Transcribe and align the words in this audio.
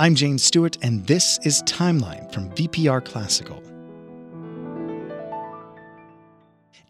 I'm 0.00 0.14
James 0.14 0.42
Stewart, 0.42 0.78
and 0.80 1.06
this 1.06 1.38
is 1.42 1.62
Timeline 1.64 2.32
from 2.32 2.48
VPR 2.52 3.04
Classical. 3.04 3.62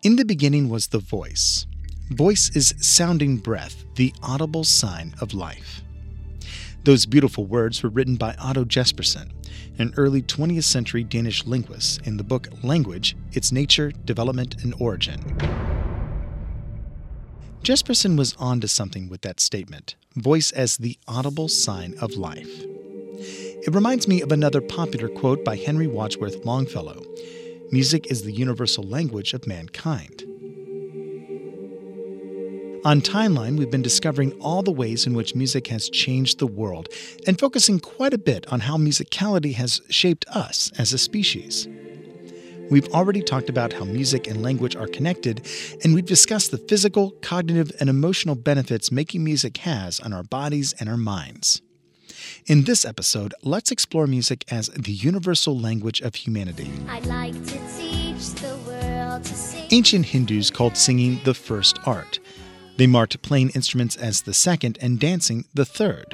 In 0.04 0.14
the 0.14 0.24
beginning 0.24 0.69
was 0.69 0.87
the 0.87 1.01
voice. 1.01 1.67
Voice 2.10 2.54
is 2.54 2.72
sounding 2.78 3.38
breath, 3.38 3.85
the 3.96 4.15
audible 4.22 4.62
sign 4.62 5.17
of 5.21 5.35
life. 5.35 5.83
Those 6.85 7.04
beautiful 7.04 7.46
words 7.46 7.83
were 7.83 7.88
written 7.90 8.15
by 8.15 8.37
Otto 8.38 8.65
Jespersen, 8.65 9.33
an 9.81 9.92
early 9.97 10.22
20th 10.22 10.63
century 10.63 11.03
Danish 11.03 11.45
linguist, 11.45 12.06
in 12.06 12.17
the 12.17 12.22
book 12.22 12.47
Language 12.63 13.17
Its 13.33 13.51
Nature, 13.51 13.90
Development, 14.04 14.63
and 14.63 14.72
Origin. 14.79 15.19
Jespersen 17.65 18.16
was 18.16 18.37
onto 18.38 18.69
something 18.69 19.09
with 19.09 19.23
that 19.23 19.41
statement 19.41 19.97
voice 20.15 20.52
as 20.52 20.77
the 20.77 20.97
audible 21.09 21.48
sign 21.48 21.97
of 22.01 22.12
life. 22.12 22.65
It 23.62 23.74
reminds 23.74 24.09
me 24.09 24.23
of 24.23 24.32
another 24.32 24.62
popular 24.62 25.10
quote 25.10 25.45
by 25.45 25.56
Henry 25.56 25.87
Wadsworth 25.87 26.46
Longfellow 26.46 27.05
Music 27.70 28.10
is 28.10 28.23
the 28.23 28.33
universal 28.33 28.83
language 28.83 29.34
of 29.34 29.46
mankind. 29.46 30.23
On 32.86 33.02
Timeline, 33.02 33.59
we've 33.59 33.70
been 33.70 33.83
discovering 33.83 34.33
all 34.41 34.62
the 34.62 34.73
ways 34.73 35.06
in 35.06 35.12
which 35.12 35.34
music 35.34 35.66
has 35.66 35.91
changed 35.91 36.38
the 36.38 36.46
world 36.46 36.88
and 37.27 37.38
focusing 37.38 37.78
quite 37.78 38.14
a 38.14 38.19
bit 38.19 38.50
on 38.50 38.60
how 38.60 38.78
musicality 38.78 39.52
has 39.56 39.83
shaped 39.91 40.27
us 40.28 40.72
as 40.78 40.95
a 40.95 40.98
species. 40.98 41.69
We've 42.70 42.88
already 42.95 43.20
talked 43.20 43.50
about 43.50 43.74
how 43.74 43.84
music 43.84 44.27
and 44.27 44.42
language 44.42 44.74
are 44.74 44.86
connected, 44.86 45.47
and 45.84 45.95
we've 45.95 46.06
discussed 46.06 46.50
the 46.50 46.56
physical, 46.58 47.11
cognitive, 47.20 47.72
and 47.78 47.91
emotional 47.91 48.36
benefits 48.36 48.91
making 48.91 49.22
music 49.22 49.58
has 49.58 50.00
on 50.00 50.14
our 50.14 50.22
bodies 50.22 50.74
and 50.80 50.88
our 50.88 50.97
minds. 50.97 51.61
In 52.51 52.65
this 52.65 52.85
episode, 52.85 53.33
let's 53.45 53.71
explore 53.71 54.09
music 54.09 54.45
as 54.51 54.67
the 54.71 54.91
universal 54.91 55.56
language 55.56 56.01
of 56.01 56.17
humanity. 56.17 56.69
Like 57.05 57.33
Ancient 59.70 60.07
Hindus 60.07 60.51
called 60.51 60.77
singing 60.77 61.20
the 61.23 61.33
first 61.33 61.79
art. 61.87 62.19
They 62.77 62.89
marked 62.89 63.23
playing 63.23 63.51
instruments 63.51 63.95
as 63.95 64.23
the 64.23 64.34
second 64.34 64.79
and 64.83 64.98
dancing 64.98 65.45
the 65.55 65.65
third. 65.65 66.12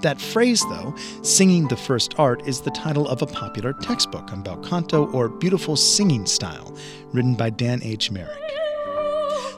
That 0.00 0.18
phrase, 0.18 0.62
though, 0.70 0.94
singing 1.20 1.68
the 1.68 1.76
first 1.76 2.14
art, 2.16 2.48
is 2.48 2.62
the 2.62 2.70
title 2.70 3.06
of 3.06 3.20
a 3.20 3.26
popular 3.26 3.74
textbook 3.74 4.32
on 4.32 4.42
bel 4.42 4.56
canto 4.64 5.12
or 5.12 5.28
beautiful 5.28 5.76
singing 5.76 6.24
style, 6.24 6.74
written 7.12 7.34
by 7.34 7.50
Dan 7.50 7.82
H. 7.82 8.10
Marek. 8.10 8.40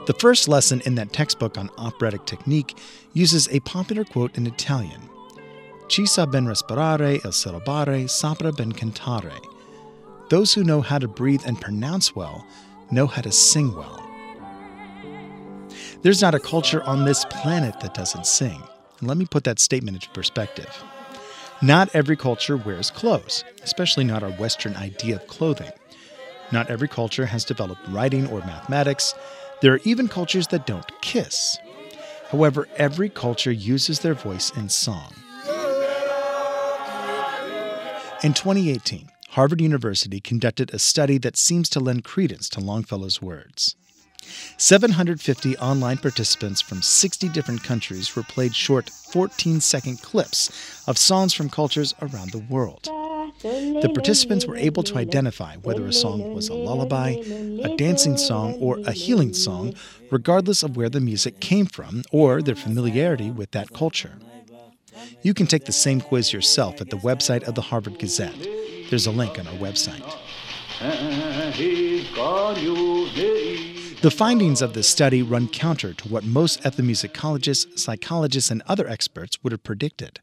The 0.06 0.16
first 0.18 0.48
lesson 0.48 0.82
in 0.86 0.96
that 0.96 1.12
textbook 1.12 1.56
on 1.56 1.70
operatic 1.78 2.24
technique 2.24 2.76
uses 3.12 3.48
a 3.50 3.60
popular 3.60 4.02
quote 4.02 4.36
in 4.36 4.48
Italian 4.48 5.08
Chi 5.88 6.04
sa 6.04 6.26
ben 6.26 6.46
respirare 6.46 7.14
il 7.24 7.32
syllabare 7.32 8.08
saprà 8.08 8.54
ben 8.54 8.72
cantare. 8.72 9.38
Those 10.30 10.52
who 10.52 10.64
know 10.64 10.80
how 10.80 10.98
to 10.98 11.06
breathe 11.06 11.42
and 11.46 11.60
pronounce 11.60 12.14
well 12.14 12.44
know 12.90 13.06
how 13.06 13.22
to 13.22 13.30
sing 13.30 13.72
well. 13.72 14.02
There's 16.02 16.20
not 16.20 16.34
a 16.34 16.40
culture 16.40 16.82
on 16.82 17.04
this 17.04 17.24
planet 17.26 17.78
that 17.80 17.94
doesn't 17.94 18.26
sing. 18.26 18.60
And 18.98 19.08
let 19.08 19.16
me 19.16 19.26
put 19.26 19.44
that 19.44 19.60
statement 19.60 19.96
into 19.96 20.10
perspective. 20.10 20.82
Not 21.62 21.94
every 21.94 22.16
culture 22.16 22.56
wears 22.56 22.90
clothes, 22.90 23.44
especially 23.62 24.04
not 24.04 24.22
our 24.22 24.32
Western 24.32 24.74
idea 24.76 25.16
of 25.16 25.26
clothing. 25.28 25.70
Not 26.50 26.68
every 26.68 26.88
culture 26.88 27.26
has 27.26 27.44
developed 27.44 27.86
writing 27.88 28.26
or 28.28 28.40
mathematics. 28.40 29.14
There 29.62 29.72
are 29.72 29.80
even 29.84 30.08
cultures 30.08 30.48
that 30.48 30.66
don't 30.66 31.00
kiss. 31.00 31.56
However, 32.30 32.66
every 32.76 33.08
culture 33.08 33.52
uses 33.52 34.00
their 34.00 34.14
voice 34.14 34.50
in 34.56 34.68
song. 34.68 35.12
In 38.26 38.34
2018, 38.34 39.08
Harvard 39.28 39.60
University 39.60 40.18
conducted 40.18 40.74
a 40.74 40.80
study 40.80 41.16
that 41.18 41.36
seems 41.36 41.68
to 41.68 41.78
lend 41.78 42.02
credence 42.02 42.48
to 42.48 42.60
Longfellow's 42.60 43.22
words. 43.22 43.76
750 44.56 45.56
online 45.58 45.98
participants 45.98 46.60
from 46.60 46.82
60 46.82 47.28
different 47.28 47.62
countries 47.62 48.16
were 48.16 48.24
played 48.24 48.52
short 48.52 48.90
14 48.90 49.60
second 49.60 50.02
clips 50.02 50.82
of 50.88 50.98
songs 50.98 51.34
from 51.34 51.48
cultures 51.48 51.94
around 52.02 52.32
the 52.32 52.44
world. 52.50 52.90
The 53.42 53.92
participants 53.94 54.44
were 54.44 54.56
able 54.56 54.82
to 54.82 54.98
identify 54.98 55.58
whether 55.58 55.86
a 55.86 55.92
song 55.92 56.34
was 56.34 56.48
a 56.48 56.54
lullaby, 56.54 57.10
a 57.62 57.76
dancing 57.76 58.16
song, 58.16 58.54
or 58.54 58.80
a 58.86 58.92
healing 58.92 59.34
song, 59.34 59.72
regardless 60.10 60.64
of 60.64 60.76
where 60.76 60.88
the 60.88 61.00
music 61.00 61.38
came 61.38 61.66
from 61.66 62.02
or 62.10 62.42
their 62.42 62.56
familiarity 62.56 63.30
with 63.30 63.52
that 63.52 63.72
culture. 63.72 64.18
You 65.22 65.34
can 65.34 65.46
take 65.46 65.64
the 65.64 65.72
same 65.72 66.00
quiz 66.00 66.32
yourself 66.32 66.80
at 66.80 66.90
the 66.90 66.98
website 66.98 67.42
of 67.44 67.54
the 67.54 67.62
Harvard 67.62 67.98
Gazette. 67.98 68.36
There's 68.90 69.06
a 69.06 69.10
link 69.10 69.38
on 69.38 69.46
our 69.46 69.54
website. 69.54 70.04
The 74.02 74.10
findings 74.10 74.62
of 74.62 74.74
this 74.74 74.86
study 74.86 75.22
run 75.22 75.48
counter 75.48 75.94
to 75.94 76.08
what 76.08 76.24
most 76.24 76.62
ethnomusicologists, 76.62 77.78
psychologists, 77.78 78.50
and 78.50 78.62
other 78.66 78.86
experts 78.86 79.42
would 79.42 79.52
have 79.52 79.64
predicted. 79.64 80.20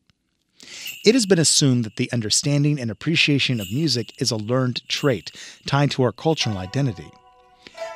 It 1.04 1.16
has 1.16 1.26
been 1.26 1.40
assumed 1.40 1.84
that 1.84 1.98
the 1.98 2.12
understanding 2.12 2.80
and 2.80 2.90
appreciation 2.90 3.60
of 3.60 3.72
music 3.74 4.22
is 4.22 4.32
a 4.32 4.38
learned 4.38 4.88
trait 4.88 5.32
tied 5.66 5.92
to 5.92 6.04
our 6.04 6.12
cultural 6.12 6.58
identity. 6.58 7.12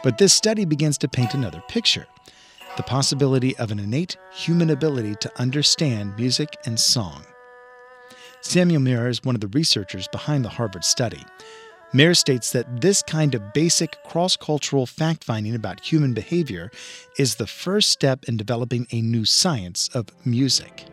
But 0.03 0.17
this 0.17 0.33
study 0.33 0.65
begins 0.65 0.97
to 0.99 1.07
paint 1.07 1.33
another 1.33 1.61
picture 1.67 2.07
the 2.77 2.83
possibility 2.83 3.57
of 3.57 3.71
an 3.71 3.79
innate 3.79 4.15
human 4.31 4.69
ability 4.69 5.15
to 5.15 5.31
understand 5.39 6.15
music 6.15 6.55
and 6.65 6.79
song. 6.79 7.25
Samuel 8.41 8.81
Mehr 8.81 9.09
is 9.09 9.23
one 9.23 9.35
of 9.35 9.41
the 9.41 9.47
researchers 9.49 10.07
behind 10.07 10.45
the 10.45 10.49
Harvard 10.49 10.83
study. 10.83 11.23
Mehr 11.93 12.13
states 12.13 12.51
that 12.51 12.81
this 12.81 13.01
kind 13.01 13.33
of 13.33 13.53
basic 13.53 14.01
cross 14.03 14.35
cultural 14.35 14.85
fact 14.85 15.23
finding 15.23 15.55
about 15.55 15.79
human 15.79 16.13
behavior 16.13 16.69
is 17.17 17.35
the 17.35 17.47
first 17.47 17.89
step 17.89 18.25
in 18.25 18.37
developing 18.37 18.87
a 18.91 19.01
new 19.01 19.25
science 19.25 19.89
of 19.93 20.07
music. 20.25 20.85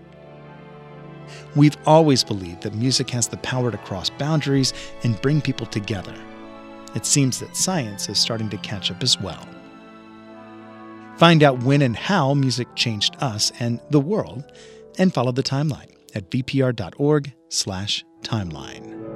We've 1.56 1.76
always 1.86 2.24
believed 2.24 2.62
that 2.62 2.74
music 2.74 3.10
has 3.10 3.28
the 3.28 3.36
power 3.38 3.70
to 3.70 3.78
cross 3.78 4.10
boundaries 4.10 4.72
and 5.02 5.20
bring 5.20 5.40
people 5.40 5.66
together. 5.66 6.14
It 6.94 7.06
seems 7.06 7.40
that 7.40 7.56
science 7.56 8.08
is 8.08 8.18
starting 8.18 8.48
to 8.50 8.56
catch 8.58 8.90
up 8.90 9.02
as 9.02 9.20
well. 9.20 9.46
Find 11.16 11.42
out 11.42 11.62
when 11.62 11.82
and 11.82 11.96
how 11.96 12.34
music 12.34 12.68
changed 12.74 13.16
us 13.20 13.52
and 13.60 13.80
the 13.90 14.00
world, 14.00 14.44
and 14.98 15.12
follow 15.12 15.32
the 15.32 15.42
timeline 15.42 15.90
at 16.14 16.30
vpr.org/timeline. 16.30 19.13